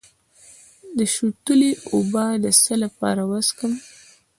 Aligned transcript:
د 0.97 0.99
شوتلې 1.13 1.71
اوبه 1.93 2.25
د 2.43 2.45
څه 2.63 2.73
لپاره 2.83 3.21
وڅښم؟ 3.29 3.73